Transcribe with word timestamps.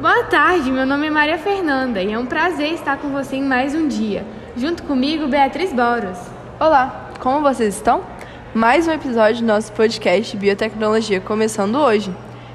Boa 0.00 0.22
tarde, 0.22 0.70
meu 0.70 0.86
nome 0.86 1.08
é 1.08 1.10
Maria 1.10 1.38
Fernanda 1.38 2.00
e 2.00 2.12
é 2.12 2.16
um 2.16 2.24
prazer 2.24 2.72
estar 2.72 2.98
com 2.98 3.08
você 3.08 3.34
em 3.34 3.42
mais 3.42 3.74
um 3.74 3.88
dia. 3.88 4.24
Junto 4.56 4.84
comigo, 4.84 5.26
Beatriz 5.26 5.72
Boros. 5.72 6.16
Olá, 6.60 7.10
como 7.18 7.40
vocês 7.40 7.74
estão? 7.74 8.02
Mais 8.54 8.86
um 8.86 8.92
episódio 8.92 9.40
do 9.40 9.48
nosso 9.48 9.72
podcast 9.72 10.36
Biotecnologia 10.36 11.20
começando 11.20 11.74
hoje. 11.74 12.14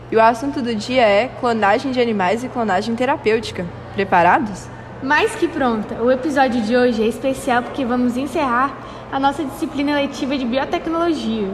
E 0.10 0.16
o 0.16 0.22
assunto 0.22 0.62
do 0.62 0.74
dia 0.74 1.02
é 1.02 1.28
clonagem 1.28 1.92
de 1.92 2.00
animais 2.00 2.46
e 2.46 2.48
clonagem 2.48 2.96
terapêutica. 2.96 3.66
Preparados? 3.94 4.70
Mais 5.04 5.36
que 5.36 5.50
pronta! 5.50 5.96
O 5.96 6.10
episódio 6.10 6.62
de 6.62 6.78
hoje 6.78 7.04
é 7.04 7.08
especial 7.08 7.62
porque 7.62 7.84
vamos 7.84 8.16
encerrar 8.16 8.74
a 9.12 9.20
nossa 9.20 9.44
disciplina 9.44 9.96
letiva 9.96 10.38
de 10.38 10.46
biotecnologia. 10.46 11.50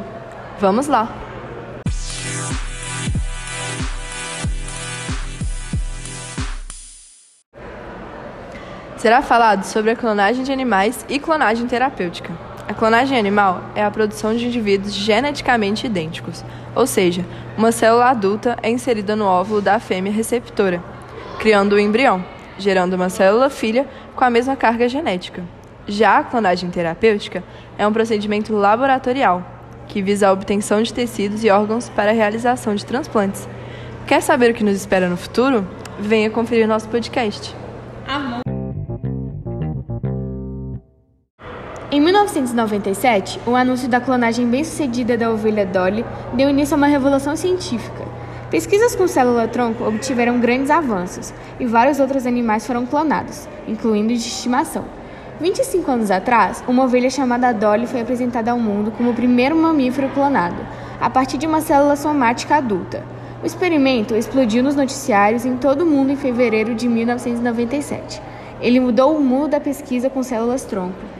Vamos 0.59 0.85
lá! 0.85 1.29
Será 8.99 9.21
falado 9.21 9.63
sobre 9.63 9.91
a 9.91 9.95
clonagem 9.95 10.43
de 10.43 10.51
animais 10.51 11.05
e 11.07 11.19
clonagem 11.19 11.65
terapêutica. 11.65 12.33
A 12.67 12.73
clonagem 12.73 13.17
animal 13.17 13.63
é 13.73 13.81
a 13.81 13.89
produção 13.89 14.35
de 14.35 14.45
indivíduos 14.45 14.93
geneticamente 14.93 15.85
idênticos, 15.85 16.43
ou 16.75 16.85
seja, 16.85 17.25
uma 17.57 17.71
célula 17.71 18.09
adulta 18.09 18.57
é 18.61 18.69
inserida 18.69 19.15
no 19.15 19.23
óvulo 19.23 19.61
da 19.61 19.79
fêmea 19.79 20.11
receptora, 20.11 20.83
criando 21.39 21.75
o 21.75 21.79
embrião, 21.79 22.21
gerando 22.57 22.95
uma 22.95 23.07
célula 23.07 23.49
filha 23.49 23.87
com 24.17 24.25
a 24.25 24.29
mesma 24.29 24.57
carga 24.57 24.89
genética. 24.89 25.43
Já 25.87 26.17
a 26.17 26.23
clonagem 26.25 26.69
terapêutica 26.69 27.41
é 27.77 27.87
um 27.87 27.93
procedimento 27.93 28.53
laboratorial 28.53 29.45
que 29.87 30.01
visa 30.01 30.27
a 30.27 30.33
obtenção 30.33 30.83
de 30.83 30.93
tecidos 30.93 31.41
e 31.41 31.50
órgãos 31.50 31.87
para 31.87 32.11
a 32.11 32.13
realização 32.13 32.75
de 32.75 32.86
transplantes. 32.86 33.47
Quer 34.05 34.22
saber 34.22 34.52
o 34.52 34.53
que 34.53 34.63
nos 34.63 34.75
espera 34.75 35.08
no 35.08 35.16
futuro? 35.16 35.66
Venha 35.97 36.30
conferir 36.30 36.67
nosso 36.67 36.89
podcast. 36.89 37.55
1997, 42.20 43.39
o 43.45 43.56
anúncio 43.56 43.88
da 43.88 44.02
clonagem 44.02 44.45
bem-sucedida 44.45 45.17
da 45.17 45.31
ovelha 45.31 45.66
Dolly 45.66 46.03
deu 46.34 46.50
início 46.50 46.75
a 46.75 46.78
uma 46.78 46.88
revolução 46.88 47.34
científica. 47.34 48.03
Pesquisas 48.52 48.94
com 48.94 49.08
célula-tronco 49.08 49.86
obtiveram 49.86 50.38
grandes 50.38 50.70
avanços 50.70 51.34
e 51.59 51.66
vários 51.66 51.97
outros 51.97 52.25
animais 52.25 52.67
foram 52.67 52.86
clonados, 52.86 53.47
incluindo 53.66 54.09
de 54.09 54.20
estimação. 54.20 54.84
25 55.40 55.90
anos 55.90 56.12
atrás, 56.12 56.62
uma 56.67 56.84
ovelha 56.84 57.09
chamada 57.09 57.53
Dolly 57.53 57.88
foi 57.88 58.02
apresentada 58.02 58.52
ao 58.52 58.59
mundo 58.59 58.92
como 58.92 59.12
o 59.12 59.16
primeiro 59.16 59.56
mamífero 59.56 60.09
clonado, 60.09 60.58
a 61.00 61.09
partir 61.09 61.38
de 61.38 61.47
uma 61.47 61.62
célula 61.62 61.95
somática 61.95 62.58
adulta. 62.58 63.02
O 63.42 63.45
experimento 63.45 64.14
explodiu 64.14 64.62
nos 64.62 64.75
noticiários 64.75 65.45
em 65.45 65.56
todo 65.56 65.84
o 65.84 65.86
mundo 65.86 66.12
em 66.12 66.17
fevereiro 66.17 66.75
de 66.75 66.90
1997. 66.90 68.22
Ele 68.59 68.81
mudou 68.81 69.16
o 69.16 69.22
mundo 69.22 69.52
da 69.52 69.59
pesquisa 69.62 70.09
com 70.09 70.22
células-tronco. 70.22 71.19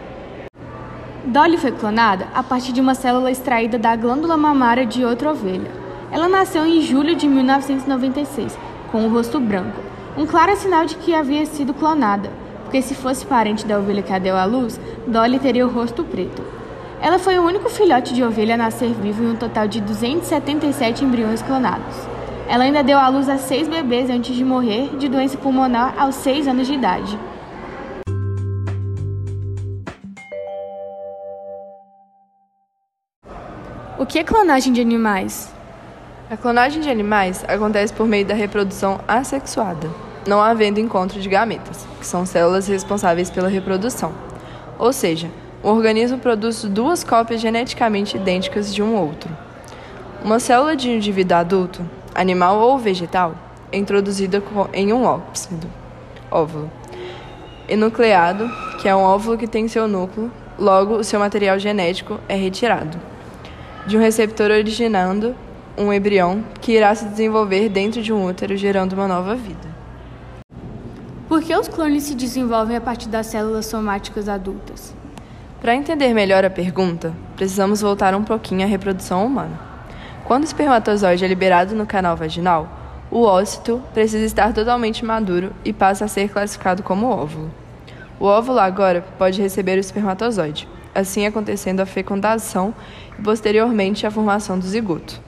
Dolly 1.26 1.58
foi 1.58 1.74
clonada 1.74 2.28
a 2.34 2.42
partir 2.42 2.72
de 2.72 2.80
uma 2.80 2.96
célula 2.96 3.30
extraída 3.30 3.78
da 3.78 3.94
glândula 3.94 4.38
mamária 4.38 4.86
de 4.86 5.04
outra 5.04 5.32
ovelha. 5.32 5.70
Ela 6.12 6.30
nasceu 6.30 6.66
em 6.66 6.82
julho 6.82 7.14
de 7.14 7.28
1996, 7.28 8.58
com 8.90 9.06
o 9.06 9.10
rosto 9.10 9.38
branco, 9.40 9.82
um 10.18 10.26
claro 10.26 10.56
sinal 10.56 10.86
de 10.86 10.96
que 10.96 11.14
havia 11.14 11.46
sido 11.46 11.74
clonada, 11.74 12.32
porque 12.64 12.82
se 12.82 12.96
fosse 12.96 13.26
parente 13.26 13.66
da 13.66 13.78
ovelha 13.78 14.02
que 14.02 14.14
a 14.14 14.18
deu 14.18 14.36
à 14.36 14.46
luz, 14.46 14.80
Dolly 15.06 15.40
teria 15.40 15.68
o 15.68 15.70
rosto 15.70 16.06
preto. 16.06 16.42
Ela 17.02 17.20
foi 17.20 17.38
o 17.38 17.44
único 17.44 17.70
filhote 17.70 18.14
de 18.14 18.24
ovelha 18.24 18.56
a 18.56 18.58
nascer 18.58 18.94
vivo 18.94 19.22
em 19.22 19.32
um 19.32 19.36
total 19.36 19.68
de 19.68 19.82
277 19.82 21.04
embriões 21.04 21.42
clonados. 21.42 21.96
Ela 22.48 22.64
ainda 22.64 22.82
deu 22.82 22.98
à 22.98 23.10
luz 23.10 23.28
a 23.28 23.38
seis 23.38 23.68
bebês 23.68 24.10
antes 24.10 24.36
de 24.36 24.44
morrer 24.44 24.96
de 24.98 25.10
doença 25.10 25.38
pulmonar 25.38 25.94
aos 25.98 26.16
seis 26.16 26.48
anos 26.48 26.66
de 26.66 26.74
idade. 26.74 27.20
Que 34.10 34.18
é 34.18 34.24
clonagem 34.24 34.74
de 34.74 34.82
animais? 34.82 35.54
A 36.32 36.36
clonagem 36.36 36.82
de 36.82 36.90
animais 36.90 37.46
acontece 37.48 37.94
por 37.94 38.08
meio 38.08 38.26
da 38.26 38.34
reprodução 38.34 39.00
assexuada, 39.08 39.88
não 40.28 40.42
havendo 40.42 40.80
encontro 40.80 41.22
de 41.22 41.30
gametas, 41.30 41.86
que 42.00 42.08
são 42.08 42.26
células 42.26 42.68
responsáveis 42.68 43.30
pela 43.30 43.48
reprodução. 43.48 44.12
Ou 44.80 44.92
seja, 44.92 45.30
o 45.62 45.70
organismo 45.70 46.18
produz 46.18 46.64
duas 46.64 47.04
cópias 47.04 47.40
geneticamente 47.40 48.18
idênticas 48.18 48.74
de 48.74 48.82
um 48.82 48.96
outro. 48.96 49.30
Uma 50.26 50.40
célula 50.40 50.76
de 50.76 50.90
indivíduo 50.90 51.38
adulto, 51.38 51.88
animal 52.16 52.58
ou 52.58 52.80
vegetal, 52.80 53.36
é 53.72 53.78
introduzida 53.78 54.42
em 54.74 54.92
um 54.92 55.04
óxido, 55.04 55.68
óvulo, 56.32 56.72
enucleado, 57.68 58.50
que 58.82 58.90
é 58.90 58.96
um 58.96 59.04
óvulo 59.04 59.38
que 59.38 59.46
tem 59.46 59.68
seu 59.68 59.88
núcleo, 59.88 60.32
logo 60.58 60.96
o 60.96 61.04
seu 61.04 61.20
material 61.20 61.60
genético 61.60 62.20
é 62.28 62.34
retirado 62.34 63.09
de 63.86 63.98
um 63.98 64.00
receptor 64.00 64.52
originando 64.52 65.36
um 65.78 65.94
embrião 65.94 66.44
que 66.60 66.74
irá 66.74 66.94
se 66.94 67.06
desenvolver 67.06 67.70
dentro 67.70 68.02
de 68.02 68.12
um 68.12 68.26
útero, 68.26 68.58
gerando 68.58 68.94
uma 68.94 69.08
nova 69.08 69.36
vida. 69.36 69.70
Por 71.28 71.42
que 71.42 71.56
os 71.56 71.68
clones 71.68 72.04
se 72.04 72.16
desenvolvem 72.16 72.76
a 72.76 72.82
partir 72.82 73.08
das 73.08 73.28
células 73.28 73.66
somáticas 73.66 74.28
adultas? 74.28 74.94
Para 75.62 75.76
entender 75.76 76.14
melhor 76.14 76.44
a 76.44 76.50
pergunta, 76.50 77.14
precisamos 77.36 77.82
voltar 77.82 78.16
um 78.16 78.24
pouquinho 78.24 78.64
à 78.64 78.66
reprodução 78.66 79.26
humana. 79.26 79.60
Quando 80.26 80.44
o 80.44 80.48
espermatozoide 80.48 81.24
é 81.24 81.28
liberado 81.28 81.76
no 81.76 81.86
canal 81.86 82.16
vaginal, 82.16 82.68
o 83.12 83.24
ócito 83.24 83.82
precisa 83.94 84.26
estar 84.26 84.54
totalmente 84.54 85.04
maduro 85.04 85.52
e 85.64 85.74
passa 85.74 86.06
a 86.06 86.08
ser 86.08 86.30
classificado 86.30 86.84
como 86.84 87.08
óvulo. 87.08 87.52
O 88.20 88.26
óvulo 88.26 88.60
agora 88.60 89.04
pode 89.18 89.42
receber 89.42 89.78
o 89.78 89.80
espermatozoide, 89.80 90.68
assim 90.94 91.26
acontecendo 91.26 91.80
a 91.80 91.86
fecundação 91.86 92.74
e 93.18 93.22
posteriormente 93.22 94.06
a 94.06 94.12
formação 94.12 94.58
do 94.58 94.66
zigoto. 94.66 95.22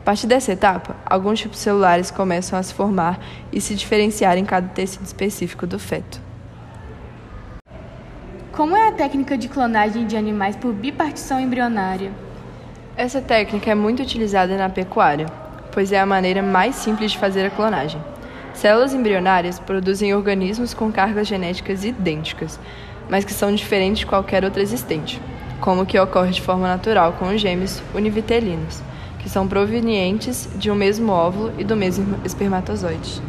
A 0.00 0.02
partir 0.02 0.26
dessa 0.26 0.52
etapa, 0.52 0.96
alguns 1.04 1.38
tipos 1.38 1.58
celulares 1.58 2.10
começam 2.10 2.58
a 2.58 2.62
se 2.62 2.72
formar 2.72 3.20
e 3.52 3.60
se 3.60 3.74
diferenciar 3.74 4.38
em 4.38 4.44
cada 4.44 4.66
tecido 4.68 5.04
específico 5.04 5.66
do 5.66 5.78
feto. 5.78 6.20
Como 8.52 8.76
é 8.76 8.88
a 8.88 8.92
técnica 8.92 9.38
de 9.38 9.48
clonagem 9.48 10.06
de 10.06 10.16
animais 10.16 10.56
por 10.56 10.72
bipartição 10.72 11.38
embrionária? 11.38 12.10
Essa 12.96 13.20
técnica 13.20 13.70
é 13.70 13.74
muito 13.74 14.02
utilizada 14.02 14.56
na 14.56 14.68
pecuária, 14.68 15.26
pois 15.72 15.92
é 15.92 16.00
a 16.00 16.06
maneira 16.06 16.42
mais 16.42 16.74
simples 16.74 17.12
de 17.12 17.18
fazer 17.18 17.46
a 17.46 17.50
clonagem. 17.50 18.02
Células 18.52 18.92
embrionárias 18.92 19.58
produzem 19.58 20.14
organismos 20.14 20.74
com 20.74 20.90
cargas 20.90 21.28
genéticas 21.28 21.84
idênticas, 21.84 22.58
mas 23.10 23.24
que 23.24 23.34
são 23.34 23.52
diferentes 23.52 23.98
de 23.98 24.06
qualquer 24.06 24.44
outra 24.44 24.62
existente, 24.62 25.20
como 25.60 25.82
o 25.82 25.86
que 25.86 25.98
ocorre 25.98 26.30
de 26.30 26.40
forma 26.40 26.68
natural 26.68 27.14
com 27.14 27.28
os 27.28 27.40
gêmeos 27.40 27.82
univitelinos, 27.92 28.80
que 29.18 29.28
são 29.28 29.48
provenientes 29.48 30.48
de 30.54 30.70
um 30.70 30.74
mesmo 30.76 31.10
óvulo 31.10 31.52
e 31.58 31.64
do 31.64 31.76
mesmo 31.76 32.16
espermatozoide. 32.24 33.20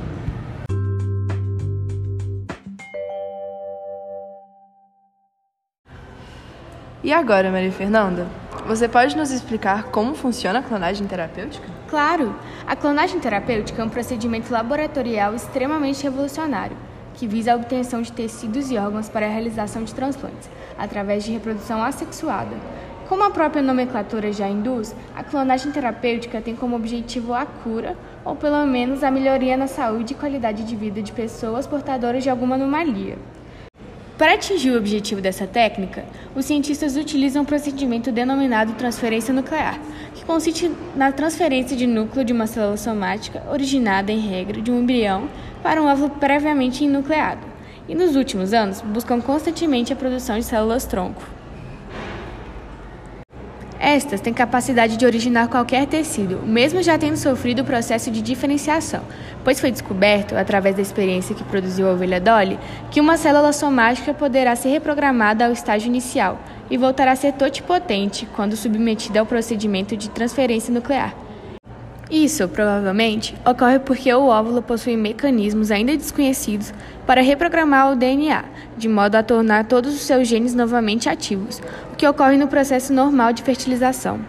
E 7.04 7.12
agora, 7.12 7.52
Maria 7.52 7.72
Fernanda, 7.72 8.28
você 8.68 8.88
pode 8.88 9.18
nos 9.18 9.32
explicar 9.32 9.86
como 9.86 10.14
funciona 10.14 10.60
a 10.60 10.62
clonagem 10.62 11.08
terapêutica? 11.08 11.68
Claro! 11.90 12.36
A 12.68 12.76
clonagem 12.76 13.20
terapêutica 13.20 13.82
é 13.82 13.86
um 13.86 13.90
procedimento 13.90 14.54
laboratorial 14.54 15.34
extremamente 15.34 16.04
revolucionário 16.04 16.78
que 17.14 17.28
visa 17.28 17.54
a 17.54 17.56
obtenção 17.56 18.02
de 18.02 18.12
tecidos 18.12 18.72
e 18.72 18.78
órgãos 18.78 19.10
para 19.10 19.26
a 19.26 19.30
realização 19.30 19.84
de 19.84 19.94
transplantes, 19.94 20.50
através 20.78 21.24
de 21.24 21.32
reprodução 21.32 21.84
assexuada. 21.84 22.56
Como 23.08 23.24
a 23.24 23.30
própria 23.30 23.62
nomenclatura 23.62 24.32
já 24.32 24.48
induz, 24.48 24.96
a 25.14 25.22
clonagem 25.22 25.72
terapêutica 25.72 26.40
tem 26.40 26.56
como 26.56 26.78
objetivo 26.78 27.34
a 27.34 27.46
cura, 27.46 27.98
ou 28.24 28.36
pelo 28.36 28.66
menos 28.66 29.04
a 29.04 29.12
melhoria 29.12 29.58
na 29.58 29.68
saúde 29.68 30.14
e 30.14 30.16
qualidade 30.16 30.64
de 30.64 30.76
vida 30.76 31.02
de 31.02 31.12
pessoas 31.12 31.68
portadoras 31.68 32.24
de 32.24 32.30
alguma 32.30 32.56
anomalia. 32.56 33.18
Para 34.22 34.36
atingir 34.36 34.70
o 34.70 34.78
objetivo 34.78 35.20
dessa 35.20 35.48
técnica, 35.48 36.06
os 36.36 36.46
cientistas 36.46 36.96
utilizam 36.96 37.42
um 37.42 37.46
procedimento 37.46 38.12
denominado 38.12 38.74
transferência 38.74 39.34
nuclear, 39.34 39.80
que 40.14 40.24
consiste 40.24 40.72
na 40.96 41.12
transferência 41.12 41.76
de 41.76 41.88
núcleo 41.88 42.24
de 42.24 42.32
uma 42.32 42.46
célula 42.46 42.78
somática 42.78 43.42
originada, 43.50 44.12
em 44.12 44.20
regra, 44.20 44.62
de 44.62 44.70
um 44.70 44.80
embrião 44.80 45.28
para 45.64 45.82
um 45.82 45.88
óvulo 45.88 46.12
previamente 46.12 46.86
enucleado, 46.86 47.42
e 47.90 47.96
nos 47.96 48.16
últimos 48.16 48.54
anos 48.54 48.80
buscam 48.82 49.20
constantemente 49.20 49.92
a 49.92 49.96
produção 49.96 50.38
de 50.38 50.46
células-tronco. 50.46 51.41
Estas 53.94 54.22
têm 54.22 54.34
capacidade 54.34 54.96
de 54.96 55.06
originar 55.06 55.50
qualquer 55.50 55.86
tecido, 55.86 56.40
mesmo 56.48 56.82
já 56.82 56.98
tendo 56.98 57.18
sofrido 57.18 57.62
o 57.62 57.66
processo 57.66 58.10
de 58.10 58.22
diferenciação, 58.22 59.02
pois 59.44 59.60
foi 59.60 59.70
descoberto, 59.70 60.34
através 60.34 60.78
da 60.78 60.82
experiência 60.82 61.36
que 61.36 61.44
produziu 61.44 61.90
a 61.90 61.92
ovelha 61.92 62.22
Dolly, 62.22 62.58
que 62.90 63.02
uma 63.02 63.18
célula 63.18 63.52
somática 63.52 64.14
poderá 64.14 64.56
ser 64.56 64.70
reprogramada 64.70 65.46
ao 65.46 65.52
estágio 65.52 65.90
inicial 65.90 66.40
e 66.70 66.78
voltará 66.78 67.12
a 67.12 67.18
ser 67.18 67.34
totipotente 67.34 68.26
quando 68.34 68.56
submetida 68.56 69.20
ao 69.20 69.26
procedimento 69.26 69.98
de 69.98 70.10
transferência 70.10 70.74
nuclear. 70.74 71.14
Isso, 72.10 72.46
provavelmente, 72.50 73.34
ocorre 73.46 73.80
porque 73.80 74.14
o 74.14 74.28
óvulo 74.28 74.62
possui 74.62 74.98
mecanismos 74.98 75.72
ainda 75.72 75.96
desconhecidos 75.96 76.74
para 77.08 77.22
reprogramar 77.22 77.92
o 77.92 77.96
DNA, 77.96 78.44
de 78.78 78.90
modo 78.90 79.16
a 79.16 79.24
tornar 79.24 79.66
todos 79.66 79.94
os 79.94 80.02
seus 80.02 80.28
genes 80.28 80.54
novamente 80.54 81.08
ativos, 81.08 81.62
que 82.02 82.08
ocorre 82.08 82.36
no 82.36 82.48
processo 82.48 82.92
normal 82.92 83.32
de 83.32 83.44
fertilização. 83.44 84.20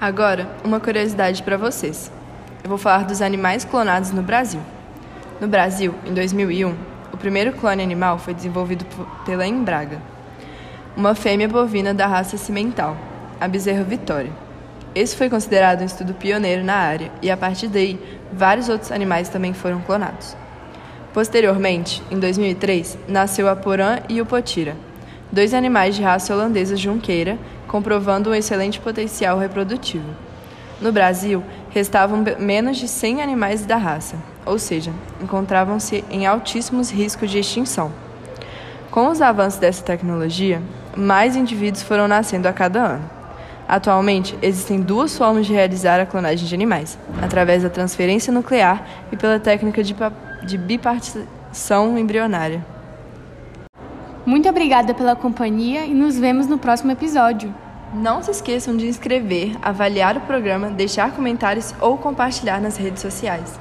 Agora, 0.00 0.48
uma 0.64 0.80
curiosidade 0.80 1.44
para 1.44 1.56
vocês. 1.56 2.10
Eu 2.64 2.68
vou 2.68 2.76
falar 2.76 3.04
dos 3.04 3.22
animais 3.22 3.64
clonados 3.64 4.10
no 4.10 4.20
Brasil. 4.20 4.60
No 5.40 5.46
Brasil, 5.46 5.94
em 6.04 6.12
2001, 6.12 6.74
o 7.12 7.16
primeiro 7.16 7.52
clone 7.52 7.84
animal 7.84 8.18
foi 8.18 8.34
desenvolvido 8.34 8.84
pela 9.24 9.46
Embraga, 9.46 10.02
uma 10.96 11.14
fêmea 11.14 11.46
bovina 11.46 11.94
da 11.94 12.08
raça 12.08 12.36
cimental, 12.36 12.96
a 13.40 13.46
bezerra 13.46 13.84
Vitória. 13.84 14.32
Esse 14.92 15.16
foi 15.16 15.30
considerado 15.30 15.82
um 15.82 15.86
estudo 15.86 16.12
pioneiro 16.14 16.64
na 16.64 16.74
área 16.74 17.12
e, 17.22 17.30
a 17.30 17.36
partir 17.36 17.68
daí, 17.68 17.96
vários 18.32 18.68
outros 18.68 18.90
animais 18.90 19.28
também 19.28 19.54
foram 19.54 19.80
clonados. 19.82 20.36
Posteriormente, 21.14 22.02
em 22.10 22.18
2003, 22.18 22.98
nasceu 23.06 23.48
a 23.48 23.54
Porã 23.54 24.00
e 24.08 24.20
o 24.20 24.26
Potira, 24.26 24.76
dois 25.30 25.54
animais 25.54 25.94
de 25.94 26.02
raça 26.02 26.34
holandesa 26.34 26.76
junqueira 26.76 27.38
comprovando 27.68 28.30
um 28.30 28.34
excelente 28.34 28.80
potencial 28.80 29.38
reprodutivo. 29.38 30.08
No 30.80 30.90
Brasil, 30.90 31.40
restavam 31.70 32.24
menos 32.40 32.78
de 32.78 32.88
100 32.88 33.22
animais 33.22 33.64
da 33.64 33.76
raça, 33.76 34.16
ou 34.44 34.58
seja, 34.58 34.90
encontravam-se 35.22 36.04
em 36.10 36.26
altíssimos 36.26 36.90
riscos 36.90 37.30
de 37.30 37.38
extinção. 37.38 37.92
Com 38.90 39.08
os 39.08 39.22
avanços 39.22 39.60
dessa 39.60 39.84
tecnologia, 39.84 40.60
mais 40.96 41.36
indivíduos 41.36 41.84
foram 41.84 42.08
nascendo 42.08 42.48
a 42.48 42.52
cada 42.52 42.80
ano. 42.80 43.10
Atualmente, 43.68 44.36
existem 44.42 44.80
duas 44.80 45.16
formas 45.16 45.46
de 45.46 45.52
realizar 45.52 46.00
a 46.00 46.06
clonagem 46.06 46.46
de 46.46 46.54
animais: 46.54 46.98
através 47.22 47.62
da 47.62 47.70
transferência 47.70 48.32
nuclear 48.32 48.84
e 49.12 49.16
pela 49.16 49.38
técnica 49.38 49.82
de, 49.82 49.94
de 50.44 50.58
bipartição 50.58 51.98
embrionária. 51.98 52.64
Muito 54.26 54.48
obrigada 54.48 54.94
pela 54.94 55.16
companhia 55.16 55.84
e 55.84 55.92
nos 55.92 56.18
vemos 56.18 56.46
no 56.46 56.58
próximo 56.58 56.92
episódio. 56.92 57.54
Não 57.92 58.22
se 58.22 58.30
esqueçam 58.30 58.76
de 58.76 58.86
inscrever, 58.86 59.56
avaliar 59.62 60.16
o 60.16 60.20
programa, 60.22 60.70
deixar 60.70 61.12
comentários 61.12 61.74
ou 61.80 61.96
compartilhar 61.98 62.60
nas 62.60 62.76
redes 62.76 63.02
sociais. 63.02 63.58